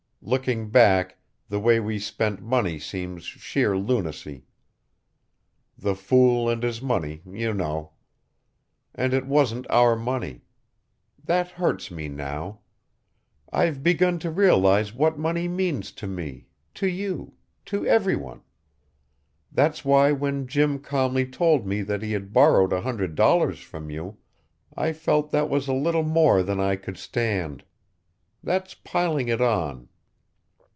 Looking 0.23 0.69
back, 0.69 1.17
the 1.49 1.59
way 1.59 1.79
we 1.79 1.97
spent 1.97 2.43
money 2.43 2.77
seems 2.77 3.23
sheer 3.25 3.75
lunacy. 3.75 4.45
The 5.79 5.95
fool 5.95 6.47
and 6.47 6.61
his 6.61 6.79
money 6.79 7.23
you 7.25 7.55
know. 7.55 7.93
And 8.93 9.15
it 9.15 9.25
wasn't 9.25 9.65
our 9.71 9.95
money. 9.95 10.41
That 11.23 11.49
hurts 11.49 11.89
me 11.89 12.07
now. 12.07 12.59
I've 13.51 13.81
begun 13.81 14.19
to 14.19 14.29
realize 14.29 14.93
what 14.93 15.17
money 15.17 15.47
means 15.47 15.91
to 15.93 16.05
me, 16.05 16.45
to 16.75 16.87
you, 16.87 17.33
to 17.65 17.87
every 17.87 18.15
one. 18.15 18.43
That's 19.51 19.83
why 19.83 20.11
when 20.11 20.45
Jim 20.45 20.77
calmly 20.81 21.25
told 21.25 21.65
me 21.65 21.81
that 21.81 22.03
he 22.03 22.11
had 22.11 22.31
borrowed 22.31 22.73
a 22.73 22.81
hundred 22.81 23.15
dollars 23.15 23.59
from 23.59 23.89
you 23.89 24.17
I 24.77 24.93
felt 24.93 25.31
that 25.31 25.49
was 25.49 25.67
a 25.67 25.73
little 25.73 26.03
more 26.03 26.43
than 26.43 26.59
I 26.59 26.75
could 26.75 26.97
stand. 26.99 27.63
That's 28.43 28.75
piling 28.75 29.27
it 29.27 29.41
on. 29.41 29.87